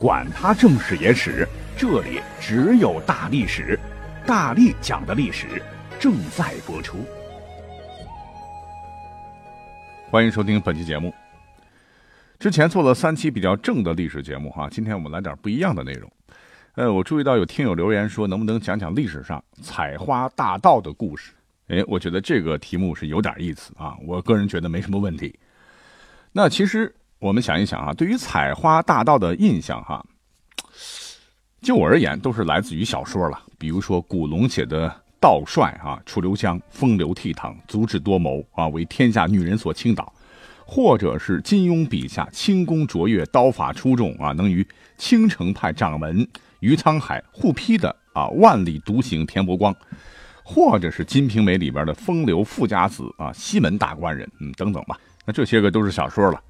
[0.00, 1.46] 管他正史野史。
[1.76, 3.78] 这里只有大历史，
[4.24, 5.60] 大力讲的历史
[5.98, 6.98] 正在播出。
[10.08, 11.12] 欢迎收听本期节目。
[12.38, 16.08] 之前做了三期比较正的历史节目哈，今天我们来点不一样的内容。
[16.76, 21.32] 呃，我注意到有听友留言说，能不能讲讲历史上采花大盗的故事？
[21.66, 23.96] 哎，我觉得这个题目是有点意思啊。
[24.06, 25.36] 我个人觉得没什么问题。
[26.30, 30.04] 那其实我们想一想啊，对于采花大盗的印象哈。
[31.60, 33.42] 就我而言，都是来自于小说了。
[33.58, 34.88] 比如说古龙写的
[35.20, 40.04] 道帅啊，楚留香风流倜傥，足智多谋啊，为天下女人所倾倒；
[40.64, 44.64] 或者是金庸笔下轻功卓越，刀法出众啊，能与
[44.96, 46.24] 青城派掌门
[46.60, 49.74] 于沧海互劈的啊，万里独行田伯光；
[50.44, 54.96] 或者是《金瓶梅》里边的风流富家子啊，西门大官人，嗯，等等吧。
[55.24, 56.40] 那这些个都是小说了。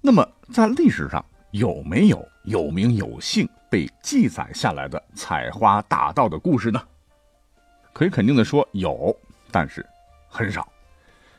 [0.00, 3.48] 那么在历史上有没有有名有姓？
[3.70, 6.80] 被记载下来的采花大盗的故事呢？
[7.92, 9.14] 可以肯定的说有，
[9.50, 9.84] 但是
[10.26, 10.66] 很少，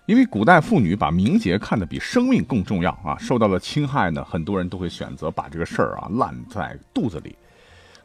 [0.05, 3.17] 因为古代妇女把名节看得比生命更重要啊！
[3.17, 7.35] 受到了侵害呢，很多人都会选择把这个事儿啊烂在肚子里。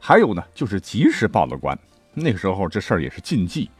[0.01, 1.79] 还有呢，就是及时报了官，
[2.15, 3.71] 那个时候这事儿也是禁忌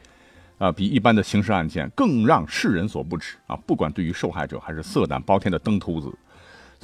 [0.59, 3.55] 啊，比一般的刑事案件更让世人所不齿啊！
[3.65, 6.15] 不管对于受害者还是色胆包天的登徒子，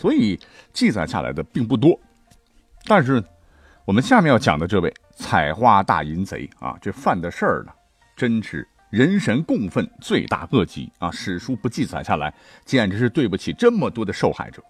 [0.02, 0.40] 所以
[0.74, 2.00] 记载下来的并不多，
[2.86, 3.24] 但是。
[3.84, 7.72] 我们下面要讲的这位采花大淫贼啊，这犯的事儿呢，
[8.16, 11.10] 真是人神共愤，罪大恶极啊！
[11.12, 12.32] 史书不记载下来，
[12.64, 14.64] 简直是对不起这么多的受害者。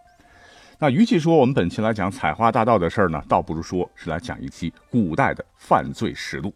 [0.79, 6.51] 那与其说我们本期来讲采花大盗的事儿呢，倒不如说是来讲一期古代的犯罪实录。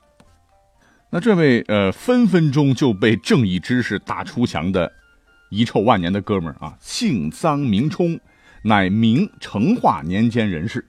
[1.10, 4.92] 那这位呃，分分钟就被正义之士打出墙的
[5.50, 8.18] 遗臭万年的哥们儿啊，姓臧名冲，
[8.66, 10.84] 乃明成化年间人士。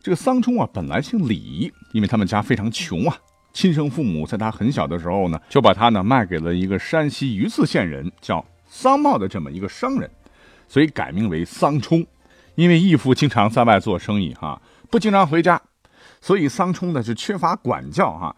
[0.00, 3.16] 这个桑冲啊，本来姓李，因为他们家非常穷啊，
[3.52, 10.08] 亲生父母在他很小的时候呢，就把他呢卖给了一个山西榆次县人叫桑茂的这么一个商人，
[10.68, 12.06] 所以改名为桑冲。
[12.54, 15.60] 因为义父经常在外做生意哈，不经常回家，
[16.20, 18.36] 所以桑冲呢就缺乏管教哈，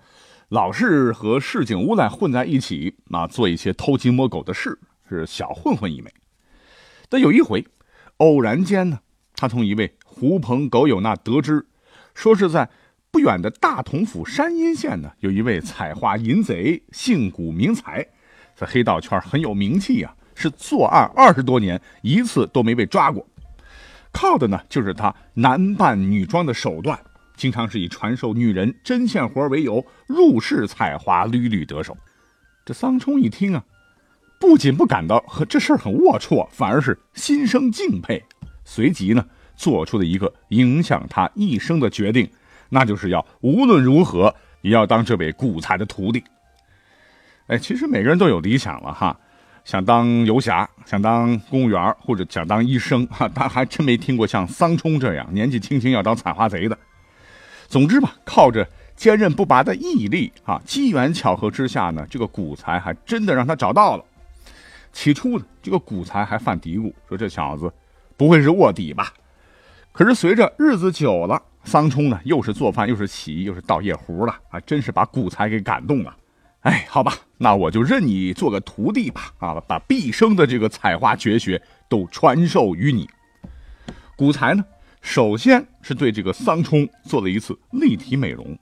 [0.48, 6.10] 老是和市井无赖混在一起啊，做一些偷鸡摸狗的事，是小混混一枚。
[7.10, 7.64] 但有一回，
[8.19, 9.01] 偶然间呢，
[9.34, 9.95] 他从一位。
[10.21, 11.65] 狐朋狗友那得知，
[12.12, 12.69] 说是在
[13.12, 18.05] 不远的大同府山阴县呢，有一位采花淫贼，姓古名才，
[18.56, 23.25] 在黑道圈很有名气啊，是作案二十多年，一次都没被抓过。
[24.11, 26.99] 靠的呢，就是他男扮女装的手段，
[27.37, 31.97] 经常是以传授女人针线活为由，入室采花，屡屡得手。
[32.65, 33.65] 这桑冲一听啊，
[34.38, 38.22] 不仅不感到和这事儿很龌龊，反而是心生敬佩，
[38.65, 39.25] 随即呢。
[39.56, 42.31] 做出的一个影响他一生的决定，
[42.69, 46.22] 那就是要无论如何也要当这位古才的徒弟。
[47.49, 49.19] 哎，其实每个人都有理想了哈，
[49.65, 56.78] 想当游侠，想当公务员，或者想当医生哈，但还真没听过像桑冲这样年纪轻轻要当采花贼的。
[57.66, 64.05] 总之吧，靠着坚韧不拔的毅力啊，机缘巧合之下呢，这个古才还真的让他找到了。
[64.93, 67.72] 起初呢，这个古才还犯嘀咕，说这小子
[68.16, 69.12] 不会是卧底吧？
[69.93, 76.16] 可是随着日子久了，桑冲呢又是做饭又是洗衣又是倒夜壶了啊，真是把古才给感动了。
[76.60, 83.09] 哎，好吧，那我就认你做个徒弟吧啊，把毕生的这个采花绝学都传授于你。
[84.16, 84.65] 古才呢，
[85.00, 88.59] 首先是对这个桑冲做了一次立体美容。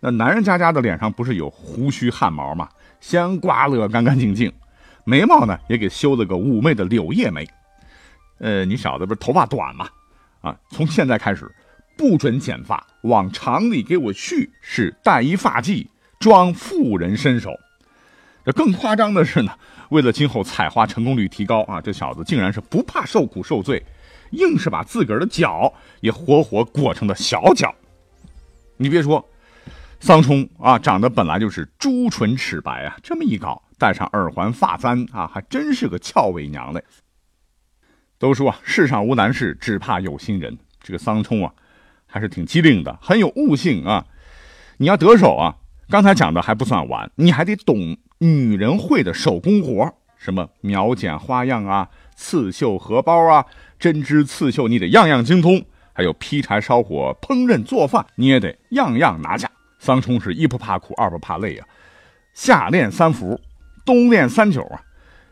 [0.00, 2.68] 那男人家家的脸上不是有胡须汗毛吗？
[3.00, 4.52] 先刮了干干净净，
[5.06, 7.48] 眉毛呢也给修了个妩媚的柳叶眉。
[8.38, 9.88] 呃，你小子不是头发短吗？
[10.40, 11.50] 啊，从现在开始，
[11.96, 15.86] 不准剪发，往长里给我续，是戴一发髻，
[16.18, 17.52] 装妇人身手。
[18.44, 19.52] 这更夸张的是呢，
[19.90, 23.82] 为了今后采花成功率提高啊，这小子竟然是不怕受苦受罪，
[24.30, 27.74] 硬是把自个儿的脚也活活裹成了小脚。
[28.76, 29.26] 你别说，
[29.98, 36.82] 桑冲啊，长得本来就是朱唇齿白啊，这么一搞，戴上耳环发簪啊，还真是个俏伪娘嘞。
[38.18, 40.58] 都说啊，世上无难事，只怕有心人。
[40.80, 41.52] 这个桑冲啊，
[42.06, 44.06] 还是挺机灵的，很有悟性啊。
[44.78, 45.56] 你要得手啊，
[45.88, 53.44] 刚才讲的还不算完，你还得懂女人会的手工活，什么描剪花样啊、刺绣荷包啊、
[53.78, 55.64] 针织刺绣，你得样样精通。
[55.92, 59.50] 还有劈柴烧火、烹饪做饭，你也得样样拿下。
[59.78, 61.66] 桑冲是一不怕苦，二不怕累啊，
[62.32, 63.40] 下练三伏，
[63.86, 64.82] 冬练三九啊，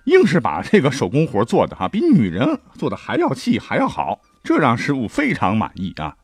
[0.05, 6.15] 硬是把这个手工活做的哈，比女人做的还要细还要好，这让师傅非常满意啊。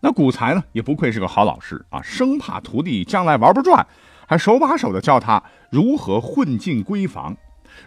[0.00, 3.86] 那古才呢，也不愧是个好老师啊，生怕徒弟将来玩不转，
[4.26, 7.36] 还手把手的教他如何混进闺房，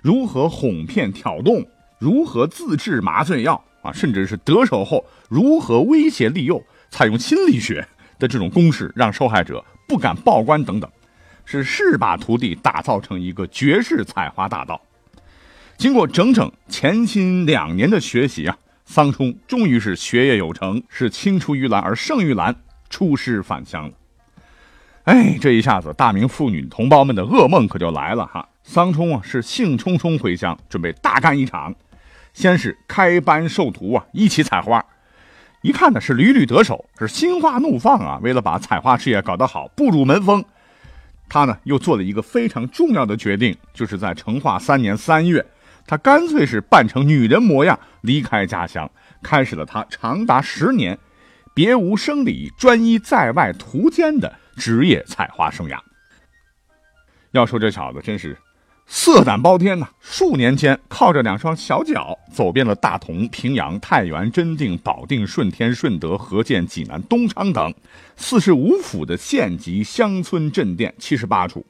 [0.04, 1.66] 如何哄骗挑动，
[1.98, 6.62] 如何自制麻醉药啊，甚至是得手后如何威胁利诱，
[6.92, 7.88] 采用心理学
[8.20, 10.88] 的这种公式，让受害者不敢报官等等，
[11.48, 14.80] 是誓把徒弟打造成一个绝世采花大盗。
[15.78, 18.56] 经过整整潜心两年的学习啊。
[18.90, 22.56] 桑冲终于是学业有成，是青出于蓝而胜于蓝，
[22.90, 23.94] 出师返乡了。
[25.04, 28.48] 哎，这一下子，大明妇女同胞们的噩梦可就来了哈！
[28.64, 31.76] 桑冲啊，是兴冲冲回乡，准备大干一场。
[32.34, 34.86] 先是开班授徒啊，一起采花，
[35.62, 38.20] 一看呢是屡屡得手，是心花怒放啊。
[38.24, 40.46] 为了把采花事业搞得好，步入门风，
[41.30, 45.46] 他呢又做了一个非常重要的决定，就是在成化三年三月。
[45.86, 48.90] 他干脆是扮成女人模样离开家乡，
[49.24, 50.98] 开始了他长达十年
[51.54, 55.80] 别无生理、专一在外途间的职业采花生涯。
[57.32, 58.38] 要说这小子真是
[58.90, 59.90] 色胆包天呐！
[60.00, 67.74] 数年间靠着两双小脚走遍了大同、平阳、太原、真定、保定、顺天、顺德、河间、济南、东昌等
[68.16, 71.66] 四十五府的县级乡村镇店七十八处，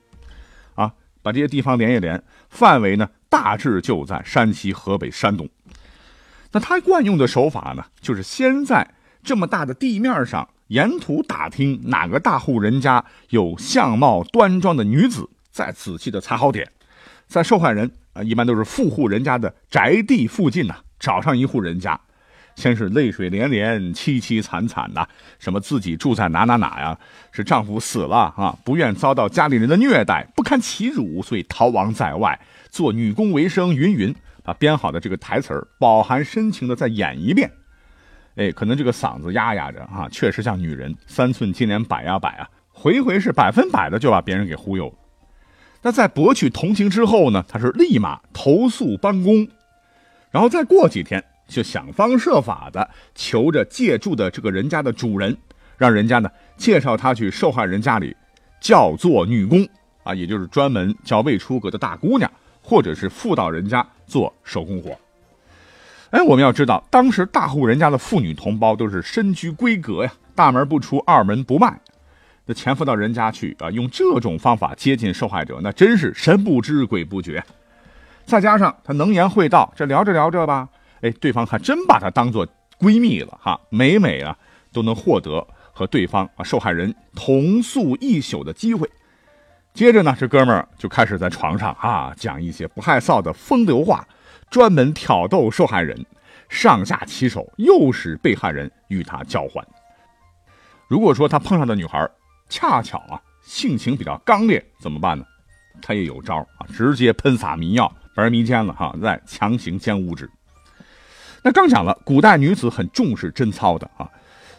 [0.75, 0.93] 啊，
[1.23, 3.09] 把这些地方连一连，范围呢？
[3.29, 5.49] 大致就在山西、河北、山东。
[6.51, 8.87] 那他惯用的手法呢，就是先在
[9.23, 16.71] 这么大的地面上沿途打听哪个大户人家有相貌端庄的女子，再仔细的踩好点，
[17.27, 21.99] 在受害人啊，一般都是富户人家的宅地附近呢，找上一户人家，
[22.55, 25.07] 先是泪水连连、凄凄惨惨呐，
[25.37, 26.97] 什么自己住在哪哪哪呀，
[27.31, 32.39] 是丈夫死了啊，不愿遭到家里人的虐待，不堪其辱，所以逃亡在外。
[32.69, 34.13] 做女工为生，云云，
[34.43, 37.51] 把编好的这个台词儿饱含深情的再演一遍。
[38.35, 44.93] 哎，可能这个嗓子压压着啊，确实像女人三寸金莲摆呀摆啊，回回是百分百的就把别人给忽悠了。
[45.81, 49.47] 那在博取同情之后呢，他是立马投诉帮工，
[50.31, 55.37] 然后再过几天就想方设法的求着借住的这个人家的主人，
[55.77, 58.15] 让人家呢介绍他去受害人家里
[58.59, 59.67] 叫做女工。
[60.03, 62.31] 啊，也就是专门叫未出阁的大姑娘。
[62.69, 64.99] 或者是妇道人家做手工活，
[66.09, 71.79] 哎，我们要知道，当时大户人家的妇女同胞都是身居闺阁呀，大门不出，二门不迈，
[72.47, 77.43] 就潜伏到人家去啊，用这种方法接近受害者，那真是神不知鬼不觉。
[78.25, 80.69] 再加上他能言会道，这聊着聊着吧，
[81.01, 82.47] 哎，对方还真把她当做
[82.79, 84.37] 闺蜜了哈，每每啊
[84.71, 88.89] 都能获得和对方啊受害人同宿一宿的机会。
[89.73, 94.07] 接着呢，这哥们儿就开始在床上啊讲一些不害臊的风流话，
[94.49, 96.05] 专门挑逗受害人，
[96.49, 99.65] 上下其手，诱使被害人与他交换。
[100.87, 102.09] 如果说他碰上的女孩
[102.49, 105.25] 恰巧啊性情比较刚烈，怎么办呢？
[105.81, 110.29] 他也有招啊，直接喷洒迷药，把人迷奸了哈，再强行奸污之。
[111.43, 114.09] 那刚讲了，古代女子很重视贞操的啊，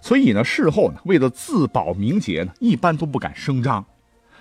[0.00, 3.84] 所以呢，事后呢，为了自保名节呢，一般都不敢声张。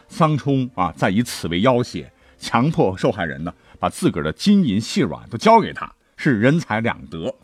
[0.08, 7.36] 桑冲啊，再以此为要挟，强迫受害人呢，把自个儿的金银细软都交给他，是人财两得。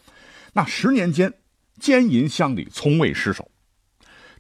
[0.53, 1.33] 那十年间，
[1.79, 3.50] 奸淫乡里，从未失手。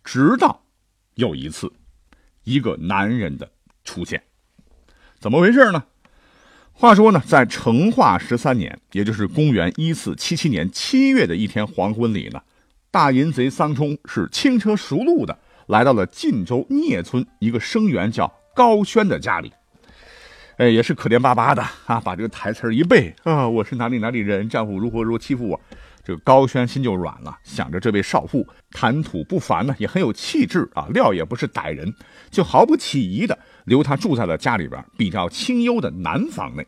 [0.03, 0.62] 直到
[1.15, 1.71] 又一次，
[2.43, 3.51] 一个男人的
[3.83, 4.23] 出现，
[5.19, 5.83] 怎么回事呢？
[6.71, 12.41] 话说呢，在成化十三年，也就是公元一四七七年七月的一天黄昏里呢，
[12.89, 15.37] 大淫贼桑冲是轻车熟路的。
[15.67, 19.53] 来到了晋州聂村一个生员叫高轩的家里，
[20.57, 25.61] 哎，也是可怜巴巴的啊，把这个台词一背啊，我是哪里哪里人，丈夫如何如何欺负我，
[26.03, 31.93] 这个高轩心就软了，想着这位少妇谈吐不凡呢，也很有气质啊，料也不是歹人，
[32.29, 36.67] 就毫不起疑的留她住在了家里边比较清幽的南房内。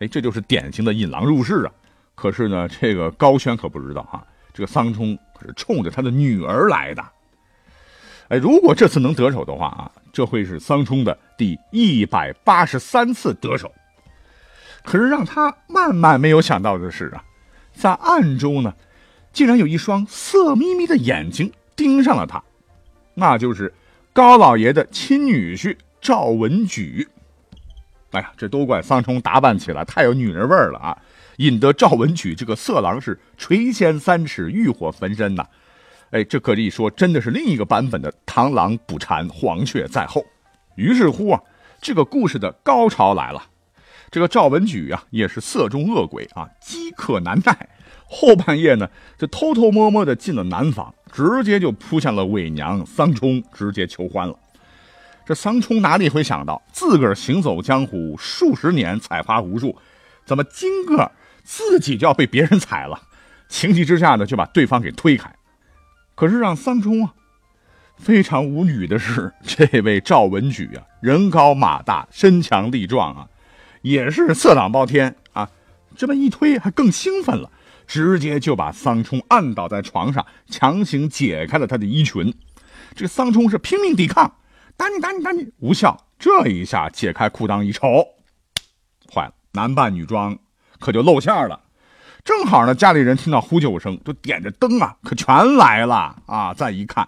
[0.00, 1.72] 哎，这就是典型的引狼入室啊。
[2.14, 7.02] 可是呢，这个高轩可不知道哈，这个桑冲可是冲着他的女儿来的。
[8.28, 13.72] 哎，如果这次能得手的话啊，这会是桑冲的第一百八十三次得手。
[14.82, 17.24] 可是让他万万没有想到的是啊，
[17.74, 18.74] 在暗中呢，
[19.32, 22.42] 竟然有一双色眯眯的眼睛盯上了他，
[23.14, 23.74] 那就是
[24.12, 27.08] 高老爷的亲女婿赵文举。
[28.12, 30.96] 哎呀，这都怪桑冲打扮起来太有女人味儿了啊！
[31.38, 35.44] 引得赵文举这个色狼是垂涎三尺，欲火焚身呐！
[36.10, 40.24] 哎，这可以说真的是另一个版本的螳螂捕蝉，黄雀在后。
[40.76, 41.40] 于是乎啊，
[41.80, 43.42] 这个故事的高潮来了。
[44.14, 47.68] 这个赵文举啊，也是色中恶鬼啊，饥渴难耐。
[48.06, 54.38] 后半夜呢，就偷偷摸摸的进了南房，直接就扑向了伪娘桑冲，直接求欢了。
[55.26, 59.76] 这桑冲哪里会想到，自个儿行走江湖数十年，采花无数，
[60.24, 61.10] 怎么今个
[61.42, 62.96] 自己就要被别人踩了？
[63.48, 65.28] 情急之下呢，就把对方给推开。
[66.14, 67.12] 可是让桑冲啊
[67.96, 73.26] 非常无语的是，这位赵文举啊，人高马大，身强力壮啊，
[73.84, 75.48] 也是色胆包天啊。
[75.96, 77.48] 这么一推，还更兴奋了，
[77.86, 82.34] 直接就把桑冲按倒在床上，强行解开了他的衣裙。
[82.96, 84.34] 这个桑冲是拼命抵抗。
[84.76, 86.06] 打你打你打你，无效。
[86.18, 88.04] 这一下解开裤裆一瞅，
[89.12, 90.36] 坏了，男扮女装，
[90.80, 91.60] 可就露馅了。
[92.24, 96.54] 正好呢，家里人听到呼救声，就点着灯啊，可全来了啊！
[96.54, 97.06] 再一看，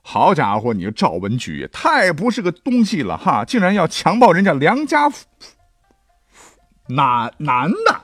[0.00, 5.26] 好家伙，你这赵文举太不是个东西了哈，竟然要强暴人家良家妇
[6.94, 8.00] 男男的，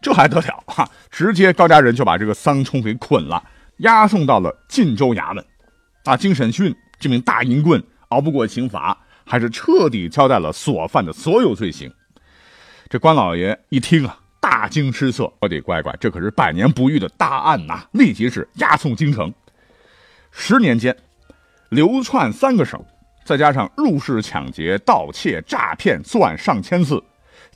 [0.00, 0.88] 这还得了哈？
[1.10, 3.42] 直接高家人就把这个桑冲给捆了，
[3.78, 5.44] 押送到了晋州衙门。
[6.04, 7.82] 啊，经审讯，这名大淫棍。
[8.08, 11.92] 熬不过刑罚，还是彻底交代了所犯的所有罪行。
[12.88, 15.30] 这关老爷一听啊，大惊失色。
[15.40, 17.86] 我的乖乖，这可是百年不遇的大案呐！
[17.92, 19.30] 立即是押送京城。
[20.30, 20.96] 十年间，
[21.68, 22.82] 流窜三个省，
[23.26, 27.02] 再加上入室抢劫、盗窃、诈骗，作案上千次，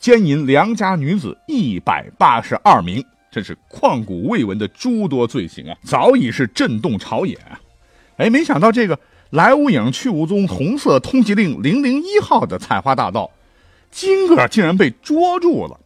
[0.03, 5.79] 奸淫良家女子一百八十二名，这是旷古未闻的诸多罪行啊！
[5.85, 7.55] 早已是震动朝野啊！
[8.17, 8.99] 哎，没想到这个。
[9.31, 13.31] 来无影去无踪，红色通缉令零零一号的采花大盗，
[13.93, 15.79] 今个竟然被捉住了。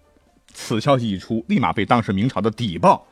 [0.55, 3.07] 此消息一出，立马被当时明朝的邸报，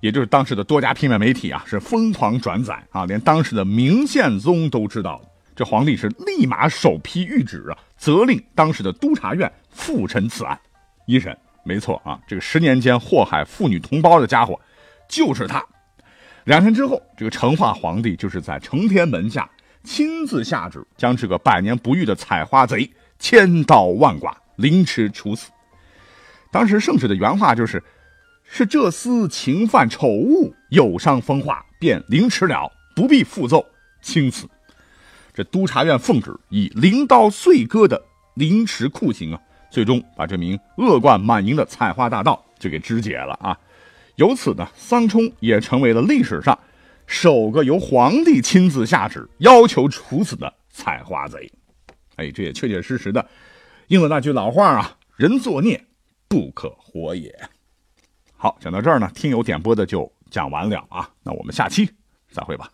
[0.00, 5.22] 也就是当时的多家平面媒体啊，是疯狂转载啊，连当时的明宪宗都知道了。
[5.56, 10.58] 这皇帝是立马首批谕旨啊，责令当时的督察院复审此案。
[11.06, 14.58] 一审，没错啊，这个十年间祸害妇女同胞的家伙，
[15.08, 15.64] 就是他。
[16.44, 19.48] 两天之后，这个成化皇帝就是在承天门下。
[19.84, 22.90] 亲自下旨，将这个百年不遇的采花贼
[23.20, 25.48] 千刀万剐，凌迟处死。
[26.50, 27.80] 当时圣旨的原话就是
[28.42, 33.64] ：“是这厮情犯丑物，有伤风化，便凌迟了，不必复奏，
[34.02, 34.48] 轻此。”
[35.32, 38.02] 这督察院奉旨，以灵刀碎割的
[38.34, 39.40] 凌迟酷刑啊，
[39.76, 43.54] 最终把这名恶贯满盈的采花大盗就给肢解了啊。
[44.14, 46.58] 由此呢，桑冲也成为了历史上。
[47.06, 51.52] 首个由皇帝亲自下旨要求处死的采花贼，
[52.14, 53.28] 哎，这也确确实实的
[53.88, 55.84] 应了那句老话啊：“人作孽
[56.26, 57.38] 不可活也。”
[58.34, 61.86] 好，讲到这儿呢，听友点播的就讲完了啊，那我们下期
[62.30, 62.70] 再会吧。